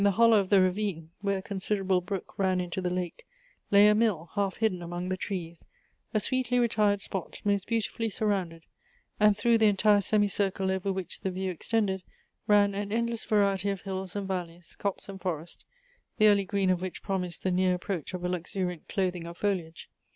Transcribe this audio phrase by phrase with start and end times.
[0.13, 3.23] hollow of the ravine, where a considerable brook ran into the lake,
[3.69, 5.63] lay a mill, half hidden among the trees,
[6.11, 8.63] a sweetly retired spot, most beautifully surrounded;
[9.19, 12.01] and through the entire semicircle over which the view extended,
[12.47, 15.65] ran an endless variety of hills and valleys, copse and forest,
[16.17, 19.87] the early green of which promised the near approach of a luxuriant clothing of foliage.